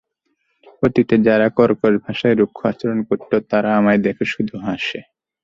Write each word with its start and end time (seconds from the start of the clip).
অতিতে 0.83 1.15
যারা 1.27 1.47
কর্কশ 1.57 1.93
ভাষায় 2.05 2.35
রুক্ষ 2.35 2.59
আচরণ 2.65 2.99
করত, 3.09 3.31
তারা 3.51 3.69
আমায় 3.79 4.01
দেখে 4.05 4.25
শুধু 4.33 4.55
হাসে। 4.65 4.99